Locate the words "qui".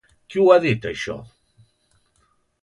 0.35-0.39